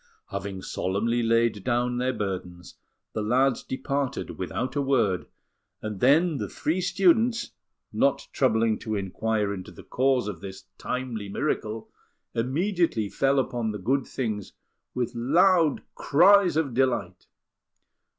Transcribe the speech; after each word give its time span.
Having 0.31 0.63
solemnly 0.63 1.21
laid 1.21 1.63
down 1.63 1.99
their 1.99 2.11
burdens, 2.11 2.73
the 3.13 3.21
lads 3.21 3.61
departed 3.61 4.31
without 4.35 4.75
a 4.75 4.81
word; 4.81 5.27
and 5.79 5.99
then 5.99 6.37
the 6.37 6.49
three 6.49 6.81
students, 6.81 7.51
not 7.93 8.27
troubling 8.33 8.79
to 8.79 8.95
inquire 8.95 9.53
into 9.53 9.69
the 9.71 9.83
cause 9.83 10.27
of 10.27 10.41
this 10.41 10.63
timely 10.79 11.29
miracle, 11.29 11.87
immediately 12.33 13.09
fell 13.09 13.37
upon 13.37 13.69
the 13.71 13.77
good 13.77 14.07
things 14.07 14.53
with 14.95 15.13
loud 15.13 15.83
cries 15.93 16.57
of 16.57 16.73
delight. 16.73 17.27